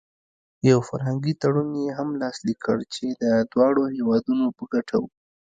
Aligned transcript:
یو 0.69 0.79
فرهنګي 0.87 1.33
تړون 1.41 1.69
یې 1.83 1.89
هم 1.97 2.09
لاسلیک 2.21 2.59
کړ 2.65 2.77
چې 2.93 3.05
د 3.21 3.23
دواړو 3.51 3.83
هېوادونو 3.95 4.45
په 4.57 4.63
ګټه 4.73 4.95
و. 5.01 5.05